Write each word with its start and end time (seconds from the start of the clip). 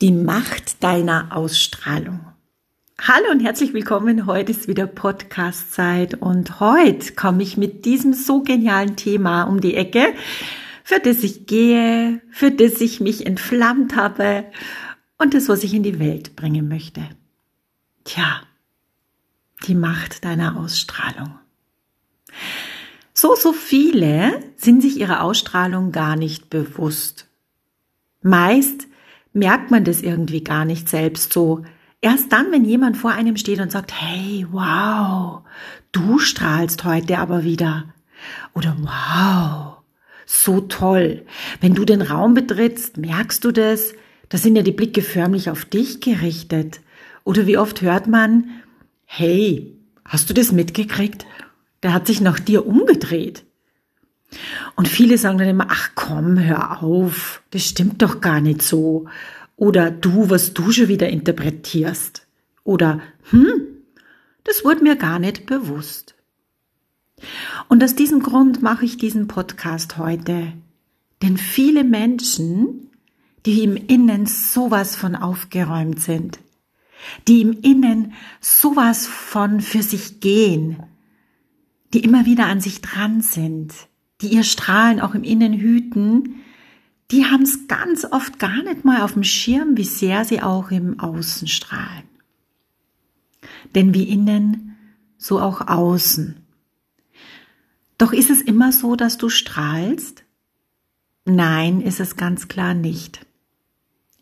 Die 0.00 0.12
Macht 0.12 0.82
deiner 0.82 1.36
Ausstrahlung. 1.36 2.24
Hallo 2.98 3.32
und 3.32 3.40
herzlich 3.40 3.74
willkommen. 3.74 4.24
Heute 4.24 4.50
ist 4.50 4.66
wieder 4.66 4.86
Podcast-Zeit 4.86 6.14
und 6.14 6.58
heute 6.58 7.12
komme 7.12 7.42
ich 7.42 7.58
mit 7.58 7.84
diesem 7.84 8.14
so 8.14 8.42
genialen 8.42 8.96
Thema 8.96 9.42
um 9.42 9.60
die 9.60 9.74
Ecke, 9.74 10.14
für 10.84 11.00
das 11.00 11.22
ich 11.22 11.44
gehe, 11.46 12.22
für 12.30 12.50
das 12.50 12.80
ich 12.80 13.00
mich 13.00 13.26
entflammt 13.26 13.94
habe 13.94 14.46
und 15.18 15.34
das, 15.34 15.50
was 15.50 15.64
ich 15.64 15.74
in 15.74 15.82
die 15.82 15.98
Welt 15.98 16.34
bringen 16.34 16.66
möchte. 16.66 17.02
Tja, 18.04 18.40
die 19.66 19.74
Macht 19.74 20.24
deiner 20.24 20.56
Ausstrahlung. 20.56 21.38
So, 23.12 23.34
so 23.34 23.52
viele 23.52 24.42
sind 24.56 24.80
sich 24.80 24.98
ihrer 24.98 25.22
Ausstrahlung 25.22 25.92
gar 25.92 26.16
nicht 26.16 26.48
bewusst. 26.48 27.28
Meist 28.22 28.86
merkt 29.32 29.70
man 29.70 29.84
das 29.84 30.02
irgendwie 30.02 30.42
gar 30.42 30.64
nicht 30.64 30.88
selbst 30.88 31.32
so. 31.32 31.64
Erst 32.00 32.32
dann, 32.32 32.50
wenn 32.50 32.64
jemand 32.64 32.96
vor 32.96 33.12
einem 33.12 33.36
steht 33.36 33.60
und 33.60 33.70
sagt, 33.70 33.92
hey, 33.92 34.46
wow, 34.50 35.42
du 35.92 36.18
strahlst 36.18 36.84
heute 36.84 37.18
aber 37.18 37.44
wieder. 37.44 37.84
Oder 38.54 38.76
wow, 38.80 39.82
so 40.26 40.60
toll. 40.62 41.24
Wenn 41.60 41.74
du 41.74 41.84
den 41.84 42.02
Raum 42.02 42.34
betrittst, 42.34 42.96
merkst 42.96 43.44
du 43.44 43.52
das? 43.52 43.92
Da 44.28 44.38
sind 44.38 44.56
ja 44.56 44.62
die 44.62 44.72
Blicke 44.72 45.02
förmlich 45.02 45.50
auf 45.50 45.64
dich 45.64 46.00
gerichtet. 46.00 46.80
Oder 47.24 47.46
wie 47.46 47.58
oft 47.58 47.82
hört 47.82 48.06
man, 48.06 48.50
hey, 49.04 49.76
hast 50.04 50.30
du 50.30 50.34
das 50.34 50.52
mitgekriegt? 50.52 51.26
Der 51.82 51.92
hat 51.92 52.06
sich 52.06 52.20
nach 52.20 52.38
dir 52.38 52.66
umgedreht. 52.66 53.44
Und 54.76 54.88
viele 54.88 55.18
sagen 55.18 55.38
dann 55.38 55.48
immer, 55.48 55.66
ach 55.70 55.90
komm, 55.94 56.38
hör 56.38 56.82
auf, 56.82 57.42
das 57.50 57.64
stimmt 57.64 58.02
doch 58.02 58.20
gar 58.20 58.40
nicht 58.40 58.62
so. 58.62 59.06
Oder 59.56 59.90
du, 59.90 60.30
was 60.30 60.54
du 60.54 60.72
schon 60.72 60.88
wieder 60.88 61.08
interpretierst. 61.08 62.26
Oder, 62.64 63.00
hm, 63.30 63.62
das 64.44 64.64
wurde 64.64 64.82
mir 64.82 64.96
gar 64.96 65.18
nicht 65.18 65.46
bewusst. 65.46 66.14
Und 67.68 67.84
aus 67.84 67.94
diesem 67.94 68.20
Grund 68.22 68.62
mache 68.62 68.84
ich 68.84 68.96
diesen 68.96 69.28
Podcast 69.28 69.98
heute. 69.98 70.52
Denn 71.22 71.36
viele 71.36 71.84
Menschen, 71.84 72.90
die 73.44 73.62
im 73.62 73.76
Innen 73.76 74.26
sowas 74.26 74.96
von 74.96 75.14
aufgeräumt 75.14 76.00
sind, 76.00 76.38
die 77.28 77.42
im 77.42 77.52
Innen 77.60 78.14
sowas 78.40 79.06
von 79.06 79.60
für 79.60 79.82
sich 79.82 80.20
gehen, 80.20 80.82
die 81.92 82.00
immer 82.00 82.26
wieder 82.26 82.46
an 82.46 82.60
sich 82.60 82.80
dran 82.80 83.20
sind, 83.20 83.74
die 84.20 84.28
ihr 84.28 84.44
Strahlen 84.44 85.00
auch 85.00 85.14
im 85.14 85.24
Innen 85.24 85.54
hüten, 85.54 86.40
die 87.10 87.26
haben 87.26 87.42
es 87.42 87.66
ganz 87.66 88.04
oft 88.04 88.38
gar 88.38 88.62
nicht 88.62 88.84
mal 88.84 89.02
auf 89.02 89.14
dem 89.14 89.24
Schirm, 89.24 89.76
wie 89.76 89.84
sehr 89.84 90.24
sie 90.24 90.40
auch 90.42 90.70
im 90.70 91.00
Außen 91.00 91.48
strahlen. 91.48 92.04
Denn 93.74 93.94
wie 93.94 94.04
innen, 94.04 94.76
so 95.18 95.40
auch 95.40 95.66
außen. 95.66 96.36
Doch 97.98 98.12
ist 98.12 98.30
es 98.30 98.40
immer 98.40 98.72
so, 98.72 98.96
dass 98.96 99.18
du 99.18 99.28
strahlst? 99.28 100.24
Nein, 101.24 101.80
ist 101.80 102.00
es 102.00 102.16
ganz 102.16 102.48
klar 102.48 102.74
nicht. 102.74 103.26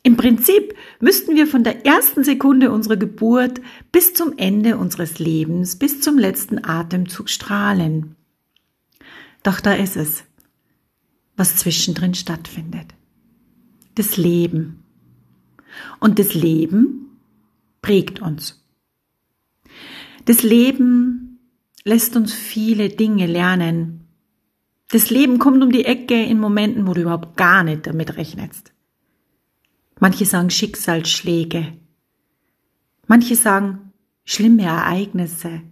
Im 0.03 0.17
Prinzip 0.17 0.75
müssten 1.01 1.37
wir 1.37 1.47
von 1.47 1.65
der 1.65 1.85
ersten 1.85 2.25
Sekunde 2.25 2.71
unserer 2.71 2.97
Geburt 2.97 3.61
bis 3.93 4.15
zum 4.15 4.37
Ende 4.37 4.79
unseres 4.79 5.19
Lebens, 5.19 5.77
bis 5.77 6.01
zum 6.01 6.19
letzten 6.19 6.65
Atemzug 6.65 7.29
strahlen. 7.29 8.17
Doch 9.42 9.61
da 9.61 9.75
ist 9.75 9.97
es, 9.97 10.25
was 11.36 11.56
zwischendrin 11.56 12.14
stattfindet. 12.14 12.94
Das 13.95 14.17
Leben. 14.17 14.83
Und 16.00 16.19
das 16.19 16.34
Leben 16.34 17.19
prägt 17.83 18.20
uns. 18.20 18.64
Das 20.25 20.42
Leben 20.42 21.39
lässt 21.85 22.17
uns 22.17 22.35
viele 22.35 22.89
Dinge 22.89 23.27
lernen. 23.27 24.08
Das 24.90 25.11
Leben 25.11 25.39
kommt 25.39 25.63
um 25.63 25.70
die 25.70 25.84
Ecke 25.84 26.23
in 26.23 26.40
Momenten, 26.40 26.86
wo 26.86 26.95
du 26.95 27.02
überhaupt 27.02 27.36
gar 27.36 27.63
nicht 27.63 27.86
damit 27.86 28.17
rechnest. 28.17 28.73
Manche 30.01 30.24
sagen 30.24 30.51
Schicksalsschläge. 30.51 31.74
Manche 33.07 33.36
sagen 33.36 33.92
schlimme 34.24 34.63
Ereignisse. 34.63 35.63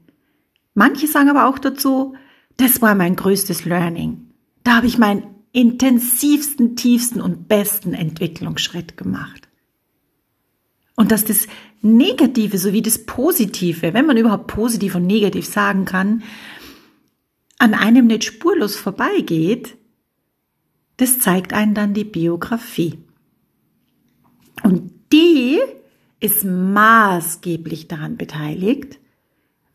Manche 0.75 1.07
sagen 1.07 1.29
aber 1.29 1.47
auch 1.47 1.59
dazu, 1.59 2.15
das 2.57 2.81
war 2.83 2.95
mein 2.95 3.17
größtes 3.17 3.65
Learning. 3.65 4.31
Da 4.65 4.77
habe 4.77 4.87
ich 4.87 4.99
meinen 4.99 5.25
intensivsten, 5.53 6.77
tiefsten 6.77 7.21
und 7.21 7.49
besten 7.49 7.95
Entwicklungsschritt 7.95 8.97
gemacht. 8.97 9.49
Und 10.97 11.13
dass 11.13 11.25
das 11.25 11.47
Negative 11.83 12.59
sowie 12.59 12.83
das 12.83 13.05
Positive, 13.05 13.95
wenn 13.95 14.07
man 14.07 14.17
überhaupt 14.17 14.47
positiv 14.47 14.95
und 14.95 15.07
negativ 15.07 15.47
sagen 15.47 15.85
kann, 15.85 16.23
an 17.59 17.75
einem 17.75 18.07
nicht 18.07 18.25
spurlos 18.25 18.77
vorbeigeht, 18.77 19.77
das 20.97 21.21
zeigt 21.21 21.53
einen 21.53 21.75
dann 21.75 21.95
die 21.95 22.05
Biografie. 22.05 22.99
Und 24.63 24.91
die 25.13 25.59
ist 26.21 26.45
maßgeblich 26.45 27.89
daran 27.89 28.17
beteiligt, 28.17 28.99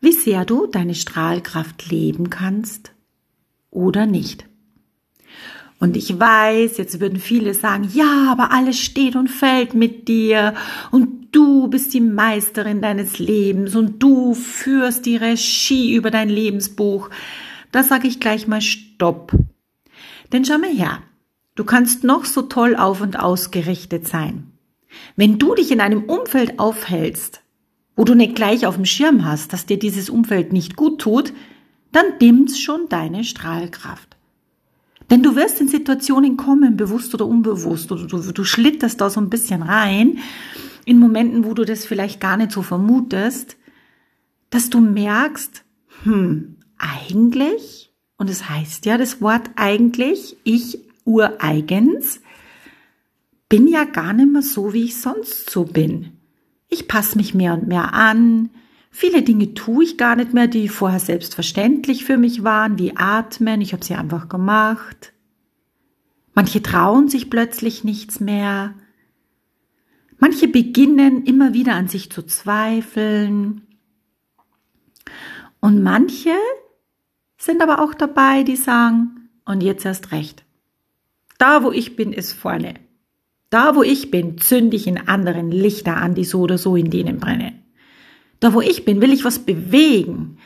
wie 0.02 0.12
sehr 0.12 0.44
du 0.44 0.66
deine 0.66 0.94
Strahlkraft 0.94 1.88
leben 1.88 2.28
kannst 2.28 2.92
oder 3.70 4.04
nicht. 4.04 4.44
Und 5.78 5.96
ich 5.96 6.20
weiß, 6.20 6.76
jetzt 6.76 7.00
würden 7.00 7.18
viele 7.18 7.54
sagen, 7.54 7.88
ja, 7.92 8.30
aber 8.30 8.52
alles 8.52 8.78
steht 8.78 9.16
und 9.16 9.28
fällt 9.28 9.74
mit 9.74 10.06
dir 10.06 10.54
und 10.90 11.28
du 11.32 11.68
bist 11.68 11.94
die 11.94 12.00
Meisterin 12.00 12.80
deines 12.80 13.18
Lebens 13.18 13.74
und 13.74 14.02
du 14.02 14.34
führst 14.34 15.06
die 15.06 15.16
Regie 15.16 15.94
über 15.94 16.10
dein 16.10 16.28
Lebensbuch. 16.28 17.08
Da 17.70 17.82
sage 17.82 18.06
ich 18.06 18.20
gleich 18.20 18.46
mal 18.46 18.60
Stopp. 18.60 19.32
Denn 20.32 20.44
schau 20.44 20.58
mal 20.58 20.70
her, 20.70 20.98
du 21.54 21.64
kannst 21.64 22.04
noch 22.04 22.24
so 22.24 22.42
toll 22.42 22.76
auf 22.76 23.00
und 23.00 23.18
ausgerichtet 23.18 24.06
sein. 24.08 24.52
Wenn 25.16 25.38
du 25.38 25.54
dich 25.54 25.70
in 25.70 25.80
einem 25.80 26.04
Umfeld 26.04 26.58
aufhältst, 26.58 27.41
wo 27.96 28.04
du 28.04 28.14
nicht 28.14 28.34
gleich 28.34 28.66
auf 28.66 28.76
dem 28.76 28.84
Schirm 28.84 29.24
hast, 29.24 29.52
dass 29.52 29.66
dir 29.66 29.78
dieses 29.78 30.10
Umfeld 30.10 30.52
nicht 30.52 30.76
gut 30.76 31.00
tut, 31.00 31.32
dann 31.92 32.18
dimmt's 32.20 32.58
schon 32.58 32.88
deine 32.88 33.24
Strahlkraft. 33.24 34.16
Denn 35.10 35.22
du 35.22 35.36
wirst 35.36 35.60
in 35.60 35.68
Situationen 35.68 36.36
kommen, 36.38 36.76
bewusst 36.76 37.12
oder 37.12 37.26
unbewusst, 37.26 37.92
oder 37.92 38.06
du, 38.06 38.32
du 38.32 38.44
schlitterst 38.44 39.00
da 39.00 39.10
so 39.10 39.20
ein 39.20 39.28
bisschen 39.28 39.62
rein, 39.62 40.18
in 40.84 40.98
Momenten, 40.98 41.44
wo 41.44 41.54
du 41.54 41.64
das 41.64 41.84
vielleicht 41.84 42.20
gar 42.20 42.36
nicht 42.36 42.52
so 42.52 42.62
vermutest, 42.62 43.56
dass 44.50 44.70
du 44.70 44.80
merkst, 44.80 45.64
hm, 46.04 46.56
eigentlich, 46.78 47.92
und 48.16 48.30
es 48.30 48.38
das 48.38 48.48
heißt 48.48 48.86
ja 48.86 48.96
das 48.96 49.20
Wort 49.20 49.50
eigentlich, 49.56 50.36
ich 50.44 50.78
ureigens, 51.04 52.20
bin 53.48 53.68
ja 53.68 53.84
gar 53.84 54.12
nicht 54.12 54.32
mehr 54.32 54.42
so, 54.42 54.72
wie 54.72 54.84
ich 54.84 54.98
sonst 54.98 55.50
so 55.50 55.64
bin. 55.64 56.12
Ich 56.72 56.88
passe 56.88 57.18
mich 57.18 57.34
mehr 57.34 57.52
und 57.52 57.68
mehr 57.68 57.92
an. 57.92 58.48
Viele 58.90 59.20
Dinge 59.20 59.52
tue 59.52 59.84
ich 59.84 59.98
gar 59.98 60.16
nicht 60.16 60.32
mehr, 60.32 60.46
die 60.48 60.68
vorher 60.68 61.00
selbstverständlich 61.00 62.06
für 62.06 62.16
mich 62.16 62.44
waren, 62.44 62.78
wie 62.78 62.96
atmen. 62.96 63.60
Ich 63.60 63.74
habe 63.74 63.84
sie 63.84 63.94
einfach 63.94 64.30
gemacht. 64.30 65.12
Manche 66.32 66.62
trauen 66.62 67.08
sich 67.08 67.28
plötzlich 67.28 67.84
nichts 67.84 68.20
mehr. 68.20 68.72
Manche 70.16 70.48
beginnen 70.48 71.26
immer 71.26 71.52
wieder 71.52 71.74
an 71.74 71.88
sich 71.88 72.10
zu 72.10 72.22
zweifeln. 72.22 73.66
Und 75.60 75.82
manche 75.82 76.34
sind 77.36 77.60
aber 77.62 77.82
auch 77.82 77.92
dabei, 77.92 78.44
die 78.44 78.56
sagen, 78.56 79.28
und 79.44 79.62
jetzt 79.62 79.84
erst 79.84 80.10
recht. 80.10 80.42
Da, 81.36 81.64
wo 81.64 81.70
ich 81.70 81.96
bin, 81.96 82.14
ist 82.14 82.32
vorne. 82.32 82.76
Da, 83.52 83.76
wo 83.76 83.82
ich 83.82 84.10
bin, 84.10 84.38
zünde 84.38 84.78
ich 84.78 84.86
in 84.86 84.96
anderen 84.96 85.50
Lichter 85.50 85.98
an, 85.98 86.14
die 86.14 86.24
so 86.24 86.40
oder 86.40 86.56
so 86.56 86.74
in 86.74 86.88
denen 86.88 87.20
brennen. 87.20 87.62
Da, 88.40 88.54
wo 88.54 88.62
ich 88.62 88.86
bin, 88.86 89.02
will 89.02 89.12
ich 89.12 89.26
was 89.26 89.40
bewegen. 89.40 90.38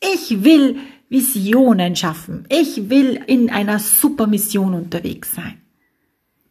Ich 0.00 0.42
will 0.42 0.76
Visionen 1.08 1.94
schaffen. 1.94 2.44
Ich 2.48 2.90
will 2.90 3.22
in 3.28 3.48
einer 3.48 3.78
super 3.78 4.26
Mission 4.26 4.74
unterwegs 4.74 5.32
sein. 5.36 5.60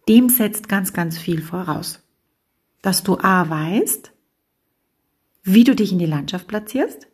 Dem 0.07 0.29
setzt 0.29 0.69
ganz, 0.69 0.93
ganz 0.93 1.17
viel 1.17 1.41
voraus. 1.41 1.99
Dass 2.81 3.03
du 3.03 3.17
A 3.17 3.49
weißt, 3.49 4.13
wie 5.43 5.65
du 5.65 5.75
dich 5.75 5.91
in 5.91 5.99
die 5.99 6.05
Landschaft 6.05 6.47
platzierst. 6.47 7.09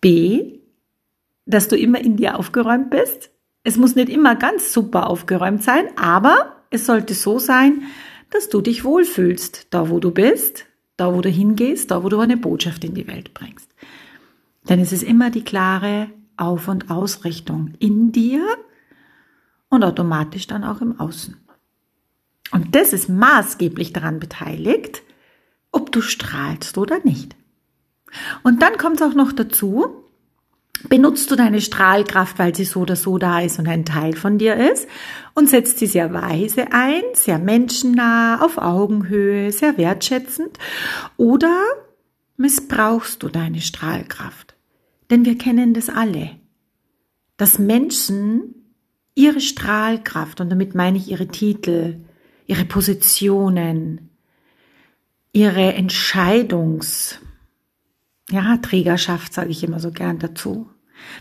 B, 0.00 0.58
dass 1.46 1.68
du 1.68 1.76
immer 1.76 2.00
in 2.00 2.16
dir 2.16 2.40
aufgeräumt 2.40 2.90
bist. 2.90 3.30
Es 3.62 3.76
muss 3.76 3.94
nicht 3.94 4.08
immer 4.08 4.34
ganz 4.34 4.72
super 4.72 5.08
aufgeräumt 5.08 5.62
sein, 5.62 5.96
aber 5.96 6.54
es 6.74 6.86
sollte 6.86 7.14
so 7.14 7.38
sein, 7.38 7.82
dass 8.30 8.48
du 8.48 8.60
dich 8.60 8.84
wohlfühlst, 8.84 9.68
da 9.70 9.88
wo 9.90 10.00
du 10.00 10.10
bist, 10.10 10.66
da 10.96 11.14
wo 11.14 11.20
du 11.20 11.28
hingehst, 11.28 11.90
da 11.90 12.02
wo 12.02 12.08
du 12.08 12.20
eine 12.20 12.36
Botschaft 12.36 12.84
in 12.84 12.94
die 12.94 13.06
Welt 13.06 13.32
bringst. 13.34 13.70
Denn 14.68 14.80
es 14.80 14.92
ist 14.92 15.02
immer 15.02 15.30
die 15.30 15.44
klare 15.44 16.10
Auf- 16.36 16.68
und 16.68 16.90
Ausrichtung 16.90 17.74
in 17.78 18.12
dir 18.12 18.44
und 19.68 19.84
automatisch 19.84 20.46
dann 20.46 20.64
auch 20.64 20.80
im 20.80 20.98
Außen. 20.98 21.36
Und 22.52 22.74
das 22.74 22.92
ist 22.92 23.08
maßgeblich 23.08 23.92
daran 23.92 24.20
beteiligt, 24.20 25.02
ob 25.72 25.90
du 25.92 26.00
strahlst 26.00 26.78
oder 26.78 27.00
nicht. 27.04 27.34
Und 28.42 28.62
dann 28.62 28.78
kommt 28.78 29.00
es 29.00 29.02
auch 29.02 29.14
noch 29.14 29.32
dazu, 29.32 30.03
benutzt 30.88 31.30
du 31.30 31.36
deine 31.36 31.60
Strahlkraft, 31.60 32.38
weil 32.38 32.54
sie 32.54 32.64
so 32.64 32.80
oder 32.80 32.96
so 32.96 33.18
da 33.18 33.40
ist 33.40 33.58
und 33.58 33.68
ein 33.68 33.84
Teil 33.84 34.14
von 34.14 34.38
dir 34.38 34.56
ist 34.56 34.88
und 35.34 35.48
setzt 35.48 35.78
sie 35.78 35.86
sehr 35.86 36.12
weise 36.12 36.72
ein, 36.72 37.02
sehr 37.14 37.38
menschennah, 37.38 38.40
auf 38.42 38.58
Augenhöhe, 38.58 39.52
sehr 39.52 39.78
wertschätzend 39.78 40.58
oder 41.16 41.56
missbrauchst 42.36 43.22
du 43.22 43.28
deine 43.28 43.60
Strahlkraft? 43.60 44.54
Denn 45.10 45.24
wir 45.24 45.38
kennen 45.38 45.74
das 45.74 45.88
alle, 45.88 46.30
dass 47.36 47.58
Menschen 47.58 48.54
ihre 49.14 49.40
Strahlkraft, 49.40 50.40
und 50.40 50.50
damit 50.50 50.74
meine 50.74 50.98
ich 50.98 51.10
ihre 51.10 51.28
Titel, 51.28 52.00
ihre 52.46 52.64
Positionen, 52.64 54.10
ihre 55.32 55.74
Entscheidungs, 55.74 57.20
ja, 58.30 58.56
Trägerschaft 58.58 59.34
sage 59.34 59.50
ich 59.50 59.62
immer 59.62 59.80
so 59.80 59.90
gern 59.90 60.18
dazu. 60.18 60.70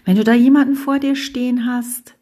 Wenn 0.05 0.15
du 0.15 0.23
da 0.23 0.33
jemanden 0.33 0.75
vor 0.75 0.99
dir 0.99 1.15
stehen 1.15 1.65
hast, 1.65 2.15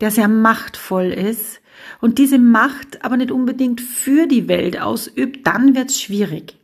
der 0.00 0.10
sehr 0.10 0.28
machtvoll 0.28 1.06
ist 1.06 1.60
und 2.00 2.18
diese 2.18 2.38
Macht 2.38 3.04
aber 3.04 3.16
nicht 3.16 3.30
unbedingt 3.30 3.80
für 3.80 4.26
die 4.26 4.48
Welt 4.48 4.80
ausübt, 4.80 5.46
dann 5.46 5.74
wird's 5.74 6.00
schwierig. 6.00 6.58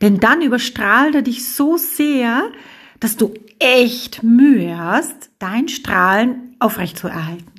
Denn 0.00 0.20
dann 0.20 0.42
überstrahlt 0.42 1.14
er 1.14 1.22
dich 1.22 1.48
so 1.48 1.76
sehr, 1.76 2.50
dass 3.00 3.16
du 3.16 3.34
echt 3.58 4.22
Mühe 4.22 4.78
hast, 4.78 5.30
dein 5.38 5.68
Strahlen 5.68 6.56
aufrechtzuerhalten. 6.58 7.52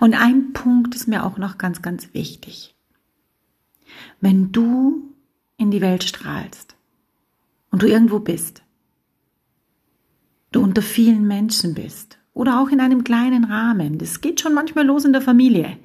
Und 0.00 0.14
ein 0.14 0.52
Punkt 0.52 0.94
ist 0.94 1.08
mir 1.08 1.24
auch 1.24 1.38
noch 1.38 1.58
ganz, 1.58 1.82
ganz 1.82 2.14
wichtig. 2.14 2.74
Wenn 4.20 4.50
du 4.50 5.14
in 5.58 5.70
die 5.70 5.80
Welt 5.80 6.04
strahlst 6.04 6.77
und 7.70 7.82
du 7.82 7.86
irgendwo 7.86 8.20
bist, 8.20 8.62
du 10.52 10.62
unter 10.62 10.82
vielen 10.82 11.26
Menschen 11.26 11.74
bist 11.74 12.18
oder 12.32 12.60
auch 12.60 12.68
in 12.68 12.80
einem 12.80 13.04
kleinen 13.04 13.44
Rahmen, 13.44 13.98
das 13.98 14.20
geht 14.20 14.40
schon 14.40 14.54
manchmal 14.54 14.86
los 14.86 15.04
in 15.04 15.12
der 15.12 15.22
Familie, 15.22 15.78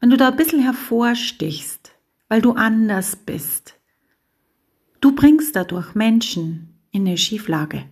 wenn 0.00 0.10
du 0.10 0.16
da 0.16 0.28
ein 0.28 0.36
bisschen 0.36 0.60
hervorstichst, 0.60 1.92
weil 2.28 2.40
du 2.40 2.52
anders 2.52 3.16
bist, 3.16 3.78
du 5.00 5.14
bringst 5.14 5.56
dadurch 5.56 5.94
Menschen 5.94 6.78
in 6.90 7.06
eine 7.06 7.18
Schieflage. 7.18 7.84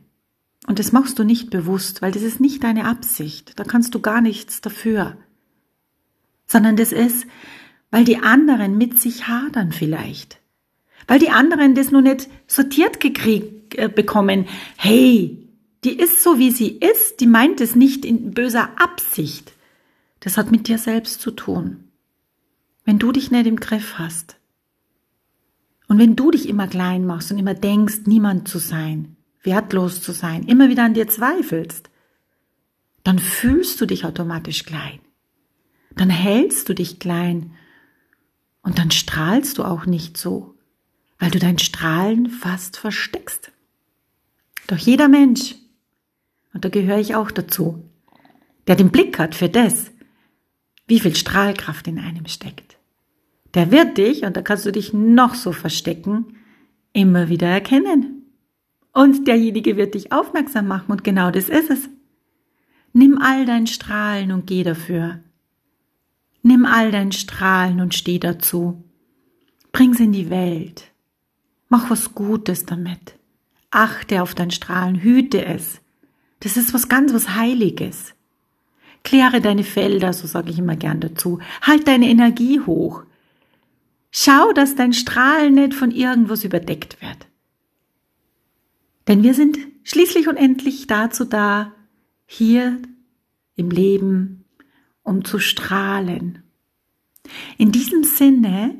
Und 0.66 0.78
das 0.78 0.92
machst 0.92 1.18
du 1.18 1.24
nicht 1.24 1.50
bewusst, 1.50 2.02
weil 2.02 2.12
das 2.12 2.22
ist 2.22 2.40
nicht 2.40 2.64
deine 2.64 2.86
Absicht. 2.86 3.58
Da 3.58 3.64
kannst 3.64 3.94
du 3.94 4.00
gar 4.00 4.20
nichts 4.20 4.60
dafür. 4.60 5.16
Sondern 6.46 6.76
das 6.76 6.92
ist, 6.92 7.26
weil 7.90 8.04
die 8.04 8.18
anderen 8.18 8.76
mit 8.76 8.98
sich 8.98 9.28
hadern 9.28 9.70
vielleicht. 9.70 10.40
Weil 11.06 11.18
die 11.18 11.30
anderen 11.30 11.74
das 11.74 11.90
nur 11.90 12.02
nicht 12.02 12.28
sortiert 12.46 13.00
gekriegt 13.00 13.74
äh, 13.76 13.88
bekommen. 13.88 14.46
Hey, 14.76 15.46
die 15.84 15.98
ist 15.98 16.22
so 16.22 16.38
wie 16.38 16.50
sie 16.50 16.68
ist, 16.68 17.20
die 17.20 17.26
meint 17.26 17.60
es 17.60 17.76
nicht 17.76 18.04
in 18.04 18.32
böser 18.32 18.70
Absicht. 18.80 19.52
Das 20.20 20.36
hat 20.36 20.50
mit 20.50 20.66
dir 20.66 20.78
selbst 20.78 21.20
zu 21.20 21.30
tun. 21.30 21.84
Wenn 22.84 22.98
du 22.98 23.12
dich 23.12 23.30
nicht 23.30 23.46
im 23.46 23.60
Griff 23.60 23.98
hast 23.98 24.36
und 25.88 25.98
wenn 25.98 26.16
du 26.16 26.30
dich 26.30 26.48
immer 26.48 26.66
klein 26.66 27.06
machst 27.06 27.30
und 27.30 27.38
immer 27.38 27.54
denkst, 27.54 28.00
niemand 28.06 28.48
zu 28.48 28.58
sein, 28.58 29.16
wertlos 29.42 30.02
zu 30.02 30.12
sein, 30.12 30.42
immer 30.44 30.68
wieder 30.68 30.84
an 30.84 30.94
dir 30.94 31.06
zweifelst, 31.06 31.90
dann 33.04 33.20
fühlst 33.20 33.80
du 33.80 33.86
dich 33.86 34.04
automatisch 34.04 34.64
klein. 34.64 34.98
Dann 35.94 36.10
hältst 36.10 36.68
du 36.68 36.74
dich 36.74 36.98
klein 36.98 37.52
und 38.62 38.80
dann 38.80 38.90
strahlst 38.90 39.58
du 39.58 39.64
auch 39.64 39.86
nicht 39.86 40.16
so, 40.16 40.55
weil 41.18 41.30
du 41.30 41.38
dein 41.38 41.58
Strahlen 41.58 42.28
fast 42.28 42.76
versteckst. 42.76 43.52
Doch 44.66 44.78
jeder 44.78 45.08
Mensch, 45.08 45.54
und 46.52 46.64
da 46.64 46.68
gehöre 46.68 46.98
ich 46.98 47.14
auch 47.14 47.30
dazu, 47.30 47.84
der 48.66 48.76
den 48.76 48.90
Blick 48.90 49.18
hat 49.18 49.34
für 49.34 49.48
das, 49.48 49.90
wie 50.86 51.00
viel 51.00 51.14
Strahlkraft 51.14 51.86
in 51.86 51.98
einem 51.98 52.26
steckt, 52.26 52.76
der 53.54 53.70
wird 53.70 53.96
dich, 53.98 54.24
und 54.24 54.36
da 54.36 54.42
kannst 54.42 54.66
du 54.66 54.72
dich 54.72 54.92
noch 54.92 55.34
so 55.34 55.52
verstecken, 55.52 56.36
immer 56.92 57.28
wieder 57.28 57.46
erkennen. 57.46 58.22
Und 58.92 59.26
derjenige 59.28 59.76
wird 59.76 59.94
dich 59.94 60.12
aufmerksam 60.12 60.68
machen 60.68 60.90
und 60.90 61.04
genau 61.04 61.30
das 61.30 61.48
ist 61.48 61.70
es. 61.70 61.88
Nimm 62.92 63.18
all 63.18 63.44
dein 63.44 63.66
Strahlen 63.66 64.32
und 64.32 64.46
geh 64.46 64.62
dafür. 64.62 65.20
Nimm 66.42 66.64
all 66.64 66.90
dein 66.90 67.12
Strahlen 67.12 67.80
und 67.80 67.94
steh 67.94 68.18
dazu. 68.18 68.84
Bring's 69.72 70.00
in 70.00 70.12
die 70.12 70.30
Welt. 70.30 70.92
Mach 71.68 71.90
was 71.90 72.14
Gutes 72.14 72.64
damit. 72.64 73.16
Achte 73.70 74.22
auf 74.22 74.34
dein 74.34 74.50
Strahlen, 74.50 75.00
hüte 75.00 75.44
es. 75.44 75.80
Das 76.40 76.56
ist 76.56 76.72
was 76.74 76.88
ganz 76.88 77.12
was 77.12 77.34
Heiliges. 77.34 78.14
Kläre 79.02 79.40
deine 79.40 79.64
Felder, 79.64 80.12
so 80.12 80.26
sage 80.26 80.50
ich 80.50 80.58
immer 80.58 80.76
gern 80.76 81.00
dazu. 81.00 81.40
Halt 81.62 81.88
deine 81.88 82.08
Energie 82.08 82.60
hoch. 82.60 83.04
Schau, 84.10 84.52
dass 84.52 84.76
dein 84.76 84.92
Strahlen 84.92 85.54
nicht 85.54 85.74
von 85.74 85.90
irgendwas 85.90 86.44
überdeckt 86.44 87.00
wird. 87.02 87.26
Denn 89.08 89.22
wir 89.22 89.34
sind 89.34 89.58
schließlich 89.84 90.28
und 90.28 90.36
endlich 90.36 90.86
dazu 90.86 91.24
da, 91.24 91.72
hier 92.26 92.80
im 93.54 93.70
Leben, 93.70 94.44
um 95.02 95.24
zu 95.24 95.38
strahlen. 95.38 96.42
In 97.58 97.72
diesem 97.72 98.02
Sinne 98.04 98.74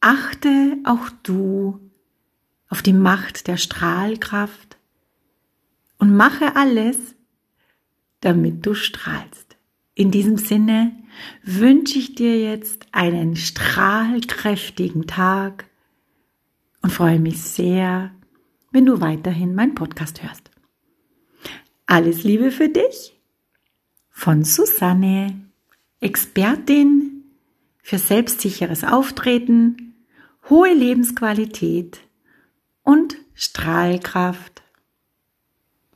achte 0.00 0.78
auch 0.84 1.10
du 1.22 1.85
auf 2.68 2.82
die 2.82 2.92
Macht 2.92 3.46
der 3.46 3.56
Strahlkraft 3.56 4.76
und 5.98 6.16
mache 6.16 6.56
alles, 6.56 7.14
damit 8.20 8.66
du 8.66 8.74
strahlst. 8.74 9.56
In 9.94 10.10
diesem 10.10 10.36
Sinne 10.36 10.92
wünsche 11.42 11.98
ich 11.98 12.14
dir 12.14 12.38
jetzt 12.38 12.86
einen 12.92 13.36
strahlkräftigen 13.36 15.06
Tag 15.06 15.70
und 16.82 16.92
freue 16.92 17.18
mich 17.18 17.42
sehr, 17.42 18.12
wenn 18.72 18.84
du 18.84 19.00
weiterhin 19.00 19.54
meinen 19.54 19.74
Podcast 19.74 20.22
hörst. 20.22 20.50
Alles 21.86 22.24
Liebe 22.24 22.50
für 22.50 22.68
dich 22.68 23.18
von 24.10 24.44
Susanne, 24.44 25.40
Expertin 26.00 27.24
für 27.82 27.98
selbstsicheres 27.98 28.84
Auftreten, 28.84 29.94
hohe 30.50 30.74
Lebensqualität 30.74 32.00
und 32.86 33.16
Strahlkraft 33.34 34.62